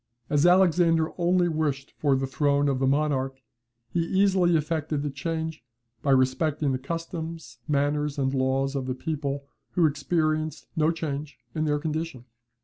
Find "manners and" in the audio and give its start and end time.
7.67-8.33